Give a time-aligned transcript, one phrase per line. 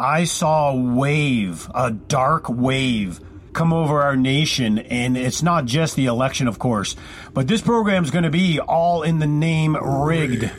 [0.00, 3.20] I saw a wave, a dark wave
[3.52, 4.78] come over our nation.
[4.78, 6.96] And it's not just the election, of course,
[7.34, 10.50] but this program is going to be all in the name rigged.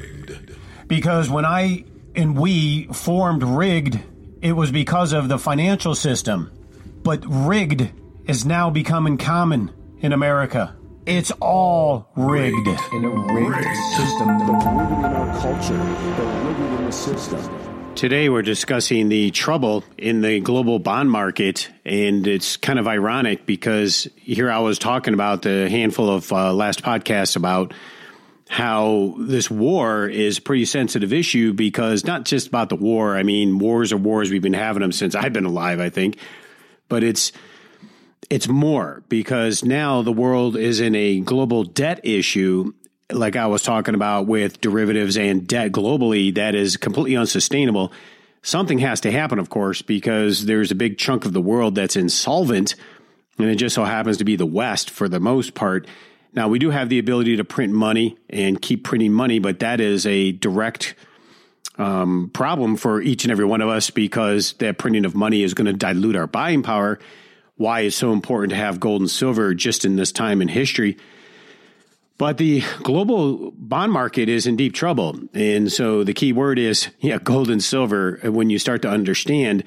[0.87, 1.85] Because when I
[2.15, 3.99] and we formed rigged,
[4.41, 6.51] it was because of the financial system.
[7.03, 7.91] But rigged
[8.27, 9.71] is now becoming common
[10.01, 10.75] in America.
[11.07, 12.67] It's all rigged.
[12.93, 13.77] In a rigged, rigged.
[13.95, 17.70] system, the rigged in our culture, the rigged in the system.
[18.01, 23.45] Today, we're discussing the trouble in the global bond market, and it's kind of ironic
[23.45, 27.75] because here I was talking about the handful of uh, last podcasts about
[28.49, 33.15] how this war is a pretty sensitive issue because not just about the war.
[33.15, 34.31] I mean, wars are wars.
[34.31, 36.17] We've been having them since I've been alive, I think,
[36.89, 37.31] but it's
[38.31, 42.73] it's more because now the world is in a global debt issue
[43.13, 47.91] like I was talking about with derivatives and debt globally, that is completely unsustainable.
[48.41, 51.95] Something has to happen, of course, because there's a big chunk of the world that's
[51.95, 52.75] insolvent,
[53.37, 55.87] and it just so happens to be the West for the most part.
[56.33, 59.79] Now, we do have the ability to print money and keep printing money, but that
[59.79, 60.95] is a direct
[61.77, 65.53] um, problem for each and every one of us because that printing of money is
[65.53, 66.99] going to dilute our buying power.
[67.55, 70.97] Why it's so important to have gold and silver just in this time in history.
[72.17, 75.19] But the global bond market is in deep trouble.
[75.33, 78.19] And so the key word is, yeah, gold and silver.
[78.23, 79.63] When you start to understand,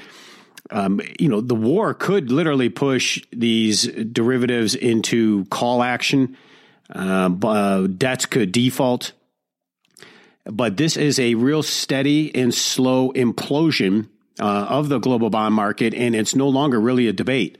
[0.71, 6.37] um, you know, the war could literally push these derivatives into call action.
[6.95, 9.13] Uh, uh, debts could default.
[10.45, 14.09] But this is a real steady and slow implosion
[14.39, 17.59] uh, of the global bond market, and it's no longer really a debate.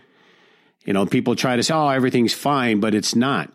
[0.85, 3.51] You know, people try to say, oh, everything's fine, but it's not.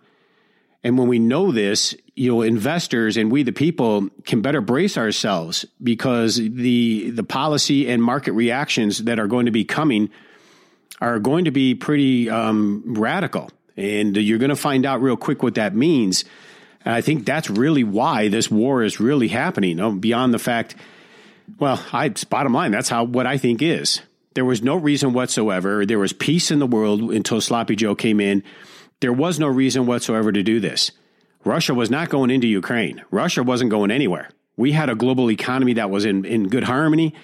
[0.84, 4.98] And when we know this, you know, investors and we the people can better brace
[4.98, 10.10] ourselves because the the policy and market reactions that are going to be coming
[11.02, 15.44] are going to be pretty um, radical, and you're going to find out real quick
[15.44, 16.26] what that means.
[16.86, 19.78] And I think that's really why this war is really happening.
[19.78, 20.76] Know, beyond the fact,
[21.58, 24.02] well, I bottom line, that's how what I think is.
[24.34, 25.86] There was no reason whatsoever.
[25.86, 28.44] There was peace in the world until Sloppy Joe came in
[29.00, 30.92] there was no reason whatsoever to do this.
[31.46, 33.04] Russia was not going into Ukraine.
[33.12, 34.30] Russia wasn't going anywhere.
[34.58, 37.16] We had a global economy that was in, in good harmony.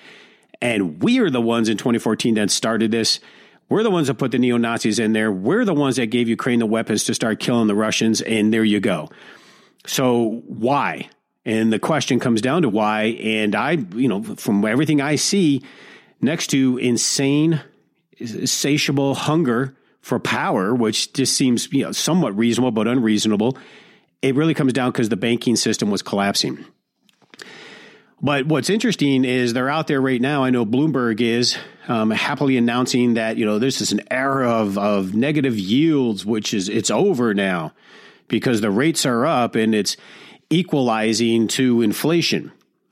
[0.61, 3.19] And we are the ones in 2014 that started this.
[3.67, 5.31] We're the ones that put the neo Nazis in there.
[5.31, 8.21] We're the ones that gave Ukraine the weapons to start killing the Russians.
[8.21, 9.09] And there you go.
[9.85, 11.09] So why?
[11.45, 13.03] And the question comes down to why.
[13.21, 15.61] And I, you know, from everything I see,
[16.21, 17.61] next to insane,
[18.17, 19.75] insatiable hunger
[20.05, 23.57] for power, which just seems you know, somewhat reasonable but unreasonable.
[24.21, 26.63] It really comes down because the banking system was collapsing.
[28.21, 30.43] But what's interesting is they're out there right now.
[30.43, 31.57] I know Bloomberg is
[31.87, 36.53] um, happily announcing that you know this is an era of of negative yields, which
[36.53, 37.73] is it's over now
[38.27, 39.97] because the rates are up and it's
[40.51, 42.51] equalizing to inflation,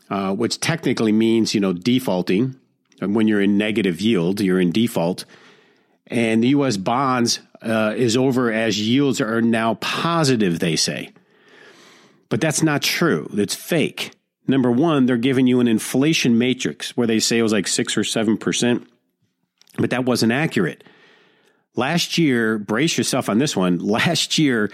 [0.09, 2.59] uh, which technically means you know defaulting.
[3.01, 5.25] And when you're in negative yield, you're in default
[6.07, 6.77] and the U.S.
[6.77, 11.11] bonds uh, is over as yields are now positive, they say.
[12.29, 13.29] But that's not true.
[13.33, 14.11] It's fake.
[14.47, 17.95] Number one, they're giving you an inflation matrix where they say it was like six
[17.95, 18.87] or seven percent,
[19.77, 20.83] but that wasn't accurate.
[21.75, 23.79] Last year, brace yourself on this one.
[23.85, 24.71] Last year,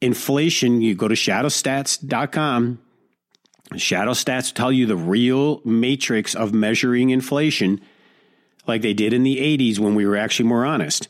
[0.00, 2.78] inflation, you go to shadowstats.com.
[3.76, 7.82] Shadow stats tell you the real matrix of measuring inflation
[8.68, 11.08] like they did in the 80s when we were actually more honest.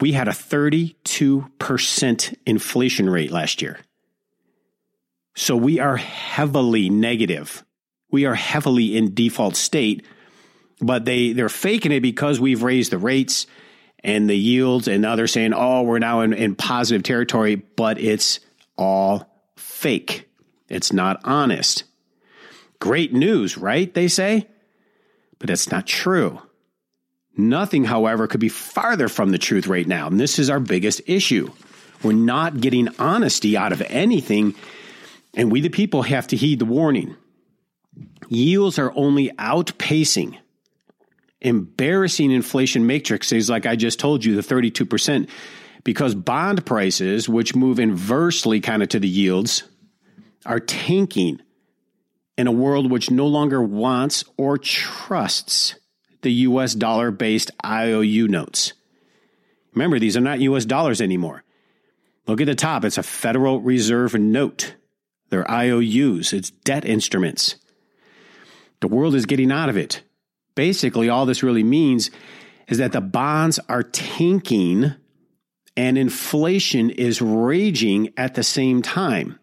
[0.00, 3.78] We had a 32% inflation rate last year.
[5.34, 7.64] So we are heavily negative.
[8.10, 10.04] We are heavily in default state,
[10.80, 13.46] but they, they're faking it because we've raised the rates
[14.04, 17.98] and the yields, and now they're saying, oh, we're now in, in positive territory, but
[17.98, 18.40] it's
[18.76, 20.28] all fake.
[20.68, 21.84] It's not honest.
[22.80, 23.92] Great news, right?
[23.94, 24.48] They say.
[25.42, 26.40] But that's not true.
[27.36, 30.06] Nothing, however, could be farther from the truth right now.
[30.06, 31.50] And this is our biggest issue.
[32.00, 34.54] We're not getting honesty out of anything.
[35.34, 37.16] And we, the people, have to heed the warning.
[38.28, 40.36] Yields are only outpacing
[41.40, 45.28] embarrassing inflation matrices, like I just told you, the 32%,
[45.82, 49.64] because bond prices, which move inversely kind of to the yields,
[50.46, 51.42] are tanking
[52.36, 55.74] in a world which no longer wants or trusts
[56.22, 58.72] the US dollar based IOU notes.
[59.74, 61.44] Remember, these are not US dollars anymore.
[62.26, 64.76] Look at the top, it's a Federal Reserve note.
[65.30, 67.56] They're IOUs, it's debt instruments.
[68.80, 70.02] The world is getting out of it.
[70.54, 72.10] Basically, all this really means
[72.68, 74.94] is that the bonds are tanking
[75.76, 79.38] and inflation is raging at the same time,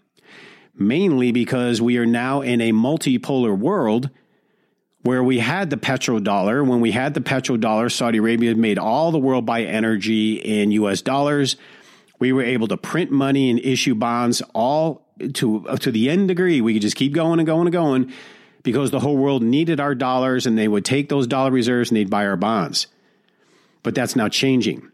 [0.80, 4.10] mainly because we are now in a multipolar world
[5.02, 6.66] where we had the petrodollar.
[6.66, 11.02] When we had the petrodollar, Saudi Arabia made all the world buy energy in US
[11.02, 11.56] dollars.
[12.20, 15.06] We were able to print money and issue bonds all
[15.36, 16.62] to, uh, to the end degree.
[16.62, 18.14] We could just keep going and going and going
[18.64, 21.98] because the whole world needed our dollars and they would take those dollar reserves and
[21.98, 22.88] they'd buy our bonds.
[23.84, 24.92] But that's now changing.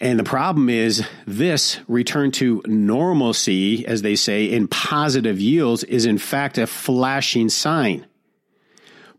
[0.00, 6.06] And the problem is this return to normalcy, as they say, in positive yields is
[6.06, 8.06] in fact a flashing sign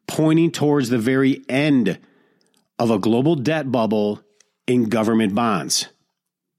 [0.07, 2.00] pointing towards the very end
[2.78, 4.22] of a global debt bubble
[4.68, 5.88] in government bonds.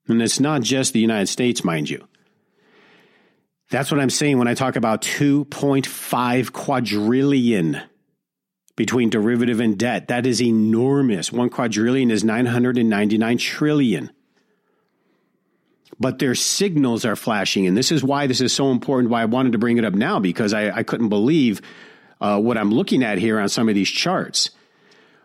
[0.09, 2.07] And it's not just the United States, mind you.
[3.71, 7.81] That's what I'm saying when I talk about 2.5 quadrillion
[8.83, 10.09] between derivative and debt.
[10.09, 11.31] That is enormous.
[11.31, 14.11] One quadrillion is 999 trillion.
[16.01, 17.69] But their signals are flashing.
[17.69, 19.95] And this is why this is so important, why I wanted to bring it up
[19.95, 21.63] now, because I, I couldn't believe
[22.21, 24.51] uh, what I'm looking at here on some of these charts.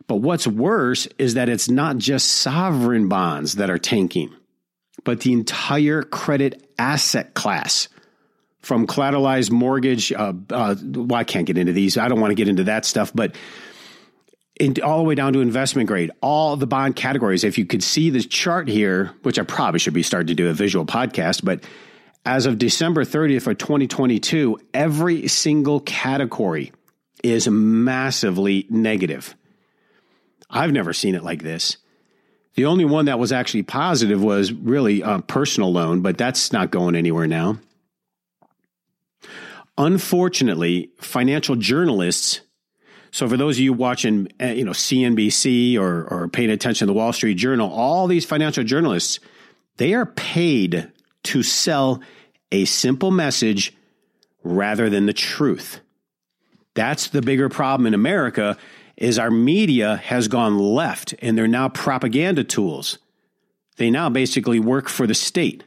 [0.06, 4.36] But what's worse is that it's not just sovereign bonds that are tanking,
[5.04, 7.88] but the entire credit asset class
[8.62, 10.12] from collateralized mortgage.
[10.12, 11.98] Uh, uh, well, I can't get into these.
[11.98, 13.36] I don't want to get into that stuff, but
[14.59, 17.44] in, all the way down to investment grade, all the bond categories.
[17.44, 20.50] If you could see the chart here, which I probably should be starting to do
[20.50, 21.63] a visual podcast, but
[22.25, 26.74] as of December 30th of 2022, every single category
[27.24, 29.36] is massively negative.
[30.50, 31.77] I've never seen it like this.
[32.56, 36.71] The only one that was actually positive was really a personal loan, but that's not
[36.71, 37.59] going anywhere now.
[39.78, 42.42] Unfortunately, financial journalists.
[43.12, 46.94] So for those of you watching, uh, you know, CNBC or, or paying attention to
[46.94, 49.20] the Wall Street Journal, all these financial journalists,
[49.78, 50.92] they are paid
[51.24, 52.02] to sell
[52.52, 53.74] a simple message
[54.44, 55.80] rather than the truth.
[56.74, 58.58] That's the bigger problem in America
[58.96, 62.98] is our media has gone left and they're now propaganda tools.
[63.78, 65.64] They now basically work for the state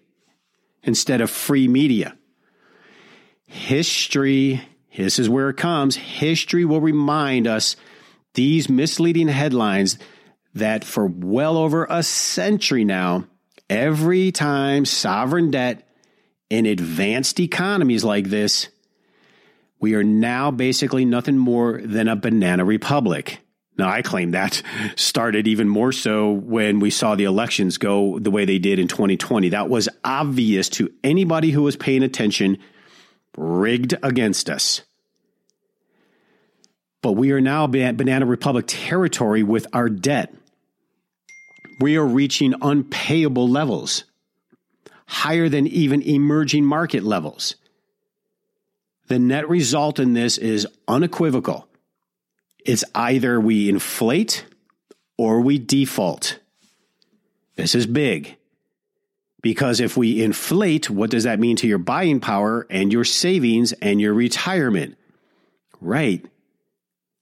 [0.83, 2.17] instead of free media.
[3.51, 4.63] History,
[4.97, 5.97] this is where it comes.
[5.97, 7.75] History will remind us
[8.35, 9.99] these misleading headlines
[10.55, 13.25] that for well over a century now,
[13.69, 15.89] every time sovereign debt
[16.49, 18.69] in advanced economies like this,
[19.81, 23.41] we are now basically nothing more than a banana republic.
[23.77, 24.63] Now, I claim that
[24.95, 28.87] started even more so when we saw the elections go the way they did in
[28.87, 29.49] 2020.
[29.49, 32.59] That was obvious to anybody who was paying attention
[33.37, 34.83] rigged against us.
[37.03, 40.35] But we are now Banana Republic territory with our debt.
[41.81, 44.05] We are reaching unpayable levels,
[45.07, 47.57] higher than even emerging market levels.
[49.09, 51.67] The net result in this is unequivocal.
[52.67, 54.45] It's either we inflate
[55.17, 56.39] or we default.
[57.57, 58.37] This is big.
[59.43, 63.73] Because if we inflate, what does that mean to your buying power and your savings
[63.73, 64.99] and your retirement?
[65.81, 66.25] Right.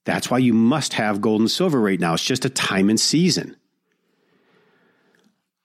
[0.05, 2.15] That's why you must have gold and silver right now.
[2.15, 3.57] It's just a time and season.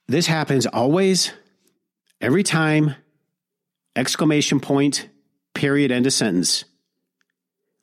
[0.07, 1.31] This happens always,
[2.19, 2.95] every time,
[3.95, 5.07] exclamation point,
[5.53, 6.65] period, end of sentence.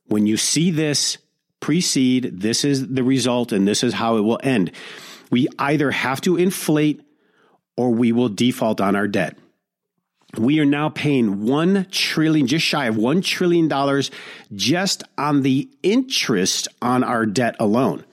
[0.06, 1.18] When you see this
[1.60, 4.72] precede, this is the result and this is how it will end.
[5.30, 7.00] We either have to inflate
[7.76, 9.36] or we will default on our debt.
[10.38, 14.10] We are now paying 1 trillion, just shy of 1 trillion dollars
[14.54, 18.04] just on the interest on our debt alone.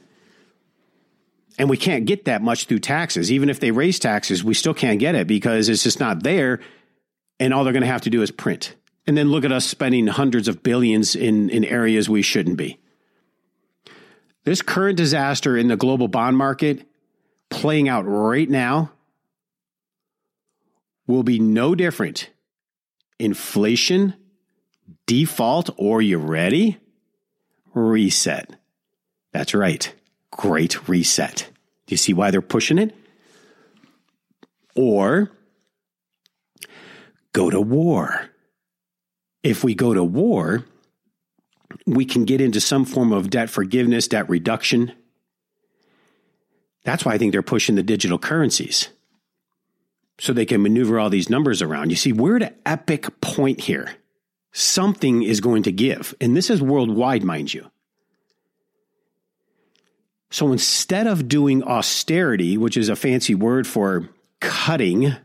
[1.60, 3.32] And we can't get that much through taxes.
[3.32, 6.60] Even if they raise taxes, we still can't get it because it's just not there.
[7.40, 8.76] And all they're going to have to do is print.
[9.06, 12.80] And then look at us spending hundreds of billions in, in areas we shouldn't be.
[14.44, 16.88] This current disaster in the global bond market
[17.50, 18.92] playing out right now
[21.08, 22.30] will be no different.
[23.18, 24.14] Inflation,
[25.08, 26.78] default, or you ready?
[27.74, 28.56] Reset.
[29.32, 29.92] That's right.
[30.32, 31.50] Great reset.
[31.88, 32.96] Do you see why they're pushing it?
[34.76, 35.32] Or
[37.34, 38.30] go to war.
[39.42, 40.66] If we go to war,
[41.86, 44.92] we can get into some form of debt forgiveness, debt reduction.
[46.84, 48.90] That's why I think they're pushing the digital currencies
[50.20, 51.90] so they can maneuver all these numbers around.
[51.90, 53.96] You see, we're at an epic point here.
[54.52, 56.16] Something is going to give.
[56.20, 57.70] And this is worldwide, mind you.
[60.30, 64.10] So instead of doing austerity, which is a fancy word for
[64.40, 65.16] cutting,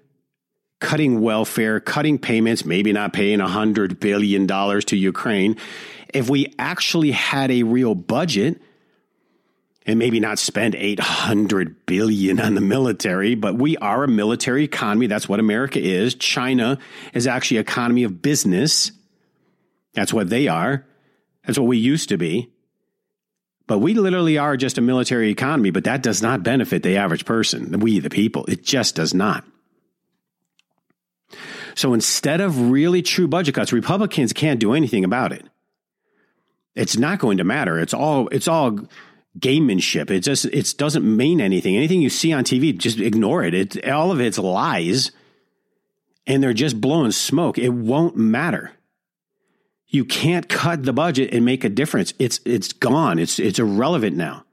[0.80, 5.56] cutting welfare, cutting payments, maybe not paying $100 billion to Ukraine,
[6.12, 8.60] if we actually had a real budget,
[9.86, 15.06] and maybe not spend 800 billion on the military, but we are a military economy.
[15.06, 16.14] That's what America is.
[16.14, 16.78] China
[17.14, 18.92] is actually economy of business.
[19.94, 20.86] That's what they are.
[21.46, 22.50] That's what we used to be.
[23.66, 27.24] But we literally are just a military economy, but that does not benefit the average
[27.24, 28.44] person, we, the people.
[28.46, 29.44] It just does not.
[31.74, 35.46] So instead of really true budget cuts, Republicans can't do anything about it.
[36.74, 37.78] It's not going to matter.
[37.78, 38.78] It's all, it's all
[39.38, 40.10] gamemanship.
[40.10, 41.76] It just, it doesn't mean anything.
[41.76, 43.54] Anything you see on TV, just ignore it.
[43.54, 45.12] It, all of it's lies
[46.26, 47.58] and they're just blowing smoke.
[47.58, 48.72] It won't matter.
[49.88, 52.14] You can't cut the budget and make a difference.
[52.18, 53.18] It's it's gone.
[53.18, 54.44] It's it's irrelevant now.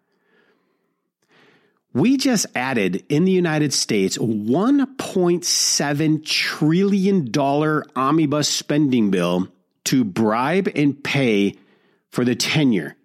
[1.93, 9.48] We just added in the United States 1.7 trillion dollar omnibus spending bill
[9.86, 11.55] to bribe and pay
[12.12, 12.95] for the tenure.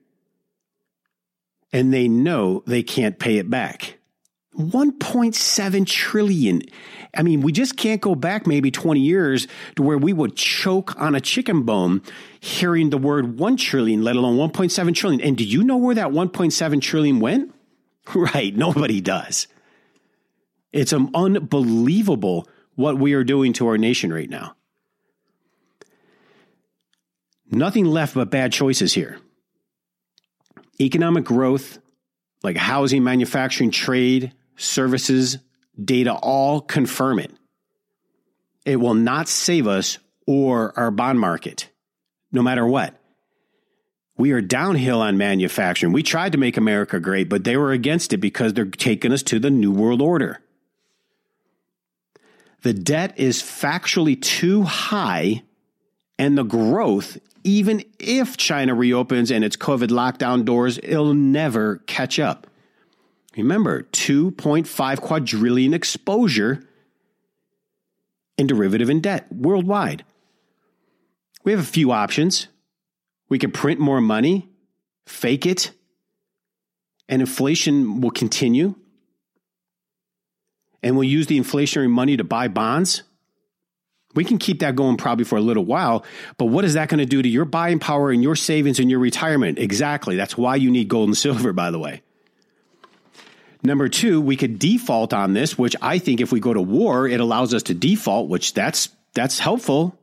[1.75, 3.99] And they know they can't pay it back.
[4.57, 6.63] 1.7 trillion.
[7.17, 10.99] I mean, we just can't go back maybe 20 years to where we would choke
[11.01, 12.03] on a chicken bone
[12.41, 15.21] hearing the word 1 trillion, let alone 1.7 trillion.
[15.21, 17.53] And do you know where that 1.7 trillion went?
[18.15, 18.55] Right.
[18.55, 19.47] Nobody does.
[20.75, 24.57] It's um, unbelievable what we are doing to our nation right now.
[27.51, 29.21] Nothing left but bad choices here.
[30.81, 31.79] Economic growth,
[32.43, 35.39] like housing, manufacturing, trade, services,
[35.83, 37.33] data all confirm it.
[38.65, 41.71] It will not save us or our bond market,
[42.33, 42.99] no matter what.
[44.17, 45.93] We are downhill on manufacturing.
[45.93, 49.23] We tried to make America great, but they were against it because they're taking us
[49.25, 50.41] to the New World Order.
[52.63, 55.43] The debt is factually too high,
[56.19, 62.19] and the growth, even if China reopens and its COVID lockdown doors, it'll never catch
[62.19, 62.47] up.
[63.37, 66.63] Remember, 2.5 quadrillion exposure
[68.39, 70.05] in derivative and debt worldwide.
[71.43, 72.49] We have a few options.
[73.29, 74.49] We can print more money,
[75.07, 75.73] fake it,
[77.09, 78.77] and inflation will continue.
[80.83, 83.03] And we'll use the inflationary money to buy bonds.
[84.15, 86.05] We can keep that going probably for a little while,
[86.39, 88.91] but what is that going to do to your buying power and your savings and
[88.91, 89.59] your retirement?
[89.59, 90.17] Exactly.
[90.17, 92.03] That's why you need gold and silver, by the way.
[93.63, 97.09] Number two, we could default on this, which I think if we go to war,
[97.09, 99.99] it allows us to default, which that's that's helpful.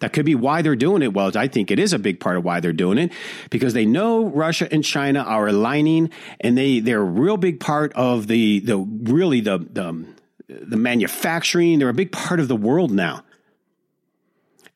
[0.00, 1.12] That could be why they're doing it.
[1.12, 3.12] Well, I think it is a big part of why they're doing it
[3.50, 7.92] because they know Russia and China are aligning, and they they're a real big part
[7.92, 10.06] of the the really the the,
[10.48, 11.78] the manufacturing.
[11.78, 13.22] They're a big part of the world now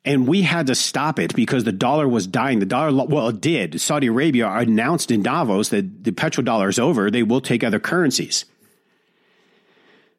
[0.05, 2.59] and we had to stop it because the dollar was dying.
[2.59, 3.81] The dollar, well, it did.
[3.81, 7.11] Saudi Arabia announced in Davos that the petrodollar is over.
[7.11, 8.45] They will take other currencies.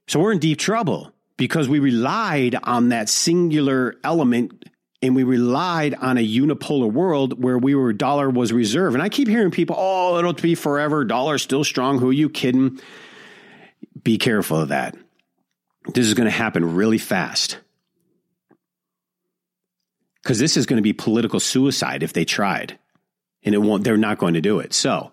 [0.08, 4.66] So we're in deep trouble because we relied on that singular element
[5.02, 8.94] and we relied on a unipolar world where we were dollar was reserve.
[8.94, 11.04] And I keep hearing people, oh, it'll be forever.
[11.04, 12.00] Dollar's still strong.
[12.00, 12.80] Who are you kidding?
[14.02, 14.96] Be careful of that.
[15.94, 17.58] This is going to happen really fast
[20.24, 22.80] because this is going to be political suicide if they tried,
[23.44, 23.84] and it won't.
[23.84, 24.74] They're not going to do it.
[24.74, 25.12] So,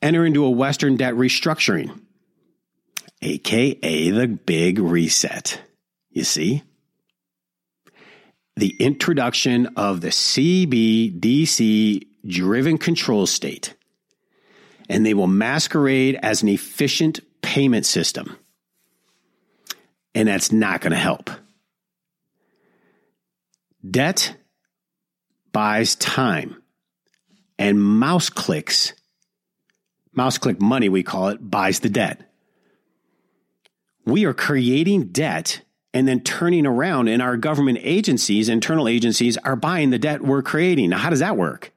[0.00, 2.00] enter into a Western debt restructuring,
[3.20, 5.60] aka the Big Reset.
[6.10, 6.62] You see,
[8.56, 13.74] the introduction of the CBDC driven control state,
[14.88, 18.36] and they will masquerade as an efficient payment system,
[20.14, 21.30] and that's not going to help.
[23.88, 24.36] Debt
[25.52, 26.62] buys time,
[27.58, 28.92] and mouse clicks,
[30.12, 32.20] mouse click money, we call it, buys the debt.
[34.04, 39.56] We are creating debt and then turning around, and our government agencies, internal agencies, are
[39.56, 40.90] buying the debt we're creating.
[40.90, 41.72] Now, how does that work?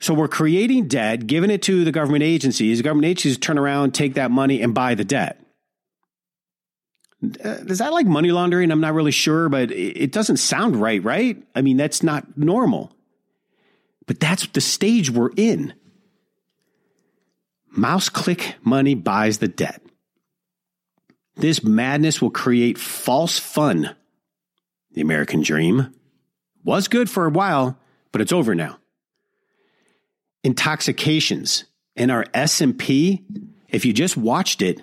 [0.00, 2.78] So we're creating debt, giving it to the government agencies.
[2.78, 5.40] The government agencies turn around, take that money, and buy the debt.
[7.22, 8.70] Uh, is that like money laundering?
[8.70, 11.42] I'm not really sure, but it doesn't sound right, right?
[11.54, 12.92] I mean, that's not normal.
[14.06, 15.74] But that's the stage we're in.
[17.70, 19.82] Mouse click money buys the debt.
[21.36, 23.94] This madness will create false fun.
[24.92, 25.92] The American dream
[26.64, 27.78] was good for a while,
[28.10, 28.78] but it's over now.
[30.42, 31.64] intoxications
[31.96, 33.24] in our S&P,
[33.68, 34.82] if you just watched it,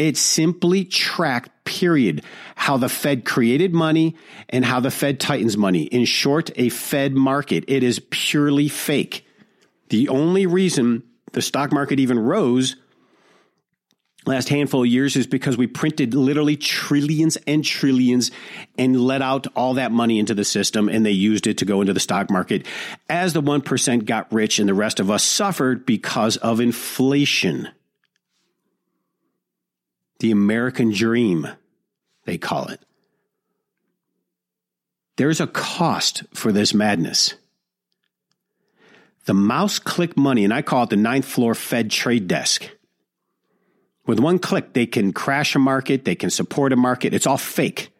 [0.00, 2.24] it simply tracked, period,
[2.56, 4.16] how the Fed created money
[4.48, 5.82] and how the Fed tightens money.
[5.82, 7.64] In short, a Fed market.
[7.68, 9.26] It is purely fake.
[9.90, 11.02] The only reason
[11.32, 12.76] the stock market even rose
[14.26, 18.30] last handful of years is because we printed literally trillions and trillions
[18.78, 21.80] and let out all that money into the system and they used it to go
[21.80, 22.66] into the stock market
[23.08, 27.68] as the 1% got rich and the rest of us suffered because of inflation.
[30.20, 31.48] The American dream,
[32.24, 32.80] they call it.
[35.16, 37.34] There's a cost for this madness.
[39.26, 42.70] The mouse click money, and I call it the ninth floor Fed trade desk
[44.10, 47.14] with one click, they can crash a market, they can support a market.
[47.14, 47.90] It's all fake.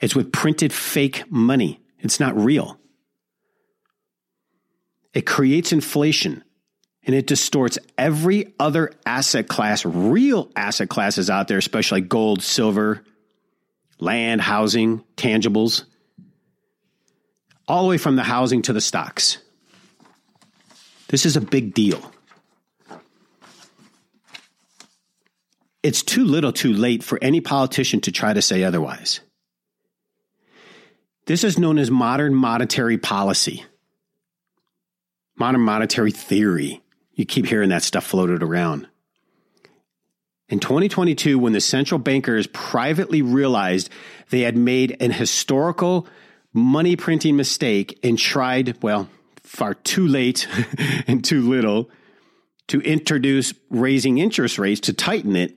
[0.00, 1.80] It's with printed fake money.
[1.98, 2.78] It's not real.
[5.12, 6.42] It creates inflation
[7.04, 13.02] and it distorts every other asset class, real asset classes out there, especially gold, silver,
[13.98, 15.84] land, housing, tangibles,
[17.66, 19.38] all the way from the housing to the stocks.
[21.08, 22.12] This is a big deal.
[25.82, 29.20] It's too little too late for any politician to try to say otherwise.
[31.26, 33.64] This is known as modern monetary policy,
[35.36, 36.80] modern monetary theory.
[37.14, 38.88] You keep hearing that stuff floated around.
[40.48, 43.90] In 2022, when the central bankers privately realized
[44.30, 46.06] they had made an historical
[46.52, 49.08] money printing mistake and tried, well,
[49.42, 50.46] far too late
[51.06, 51.90] and too little,
[52.68, 55.56] to introduce raising interest rates to tighten it,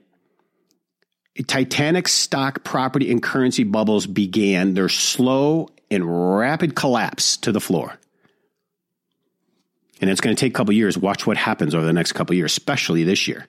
[1.44, 7.98] Titanic stock, property, and currency bubbles began their slow and rapid collapse to the floor.
[10.00, 10.98] And it's going to take a couple years.
[10.98, 13.48] Watch what happens over the next couple years, especially this year.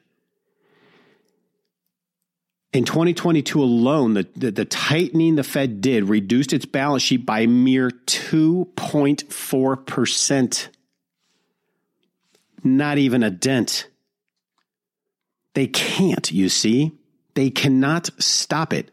[2.74, 7.40] In 2022 alone, the, the, the, tightening the Fed did reduced its balance sheet by
[7.42, 10.68] a mere 2.4%.
[12.64, 13.88] Not even a dent.
[15.54, 16.97] They can't, you see.
[17.38, 18.90] They cannot stop it.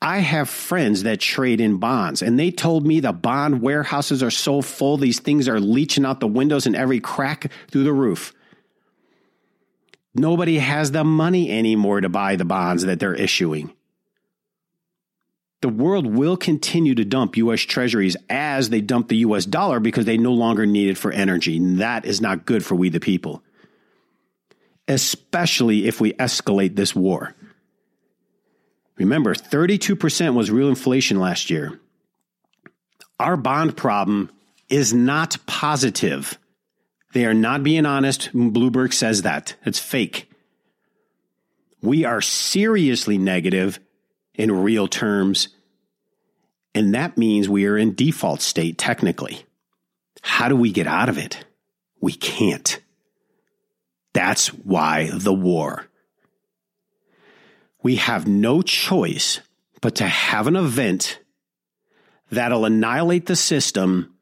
[0.00, 4.30] I have friends that trade in bonds, and they told me the bond warehouses are
[4.30, 8.32] so full, these things are leaching out the windows and every crack through the roof.
[10.14, 13.72] Nobody has the money anymore to buy the bonds that they're issuing.
[15.60, 17.62] The world will continue to dump U.S.
[17.62, 19.46] treasuries as they dump the U.S.
[19.46, 21.56] dollar because they no longer need it for energy.
[21.56, 23.42] And that is not good for we the people,
[24.86, 27.34] especially if we escalate this war.
[29.00, 31.80] Remember, 32% was real inflation last year.
[33.18, 34.30] Our bond problem
[34.68, 36.38] is not positive.
[37.14, 38.30] They are not being honest.
[38.34, 39.56] Bloomberg says that.
[39.64, 40.30] It's fake.
[41.80, 43.80] We are seriously negative
[44.34, 45.48] in real terms,
[46.74, 49.46] and that means we are in default state technically.
[50.20, 51.42] How do we get out of it?
[52.02, 52.78] We can't.
[54.12, 55.86] That's why the war
[57.82, 59.40] we have no choice
[59.80, 61.18] but to have an event
[62.30, 64.14] that'll annihilate the system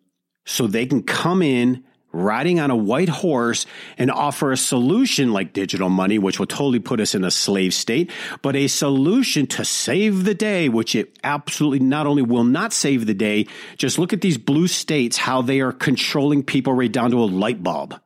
[0.45, 3.67] so they can come in riding on a white horse
[3.99, 7.75] and offer a solution like digital money, which will totally put us in a slave
[7.75, 12.73] state, but a solution to save the day, which it absolutely not only will not
[12.73, 16.91] save the day, just look at these blue states, how they are controlling people right
[16.91, 18.01] down to a light bulb.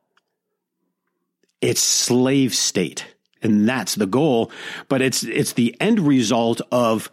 [1.61, 3.12] It's slave state
[3.43, 4.51] and that's the goal.
[4.87, 7.11] But it's it's the end result of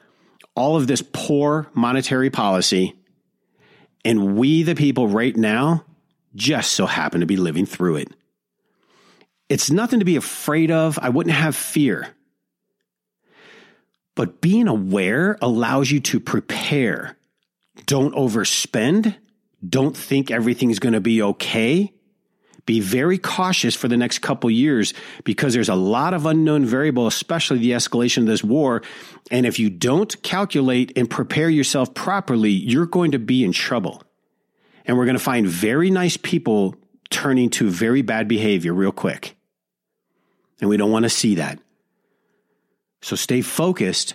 [0.55, 2.95] all of this poor monetary policy,
[4.05, 5.85] and we, the people, right now,
[6.35, 8.09] just so happen to be living through it.
[9.49, 10.99] It's nothing to be afraid of.
[11.01, 12.09] I wouldn't have fear.
[14.15, 17.17] But being aware allows you to prepare.
[17.87, 19.17] Don't overspend.
[19.67, 21.93] Don't think everything's going to be okay
[22.67, 24.95] be very cautious for the next couple years
[25.25, 28.83] because there's a lot of unknown variable, especially the escalation of this war.
[29.31, 34.03] And if you don't calculate and prepare yourself properly, you're going to be in trouble.
[34.85, 36.75] And we're going to find very nice people
[37.11, 39.37] turning to very bad behavior real quick.
[40.61, 41.59] And we don't want to see that.
[43.03, 44.15] So stay focused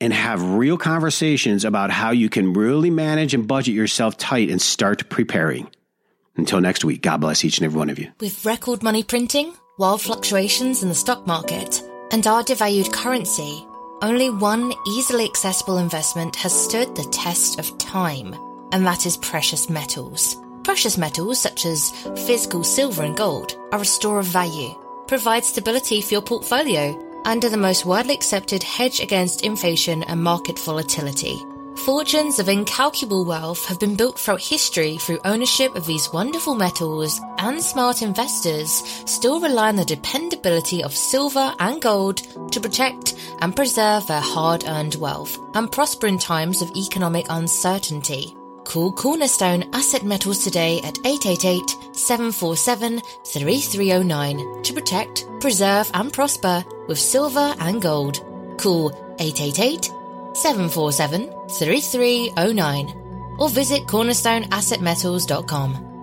[0.00, 4.60] and have real conversations about how you can really manage and budget yourself tight and
[4.60, 5.68] start preparing.
[6.36, 8.10] Until next week, God bless each and every one of you.
[8.20, 13.66] With record money printing, wild fluctuations in the stock market, and our devalued currency,
[14.02, 18.34] only one easily accessible investment has stood the test of time,
[18.72, 20.36] and that is precious metals.
[20.64, 21.90] Precious metals such as
[22.26, 24.74] physical silver and gold are a store of value,
[25.06, 30.22] provide stability for your portfolio, and are the most widely accepted hedge against inflation and
[30.22, 31.38] market volatility.
[31.76, 37.20] Fortunes of incalculable wealth have been built throughout history through ownership of these wonderful metals,
[37.38, 38.70] and smart investors
[39.04, 42.18] still rely on the dependability of silver and gold
[42.52, 48.34] to protect and preserve their hard earned wealth and prosper in times of economic uncertainty.
[48.64, 56.98] Call Cornerstone Asset Metals today at 888 747 3309 to protect, preserve, and prosper with
[56.98, 58.24] silver and gold.
[58.58, 59.90] Call 888
[60.34, 65.93] 747 3309 or visit cornerstoneassetmetals.com.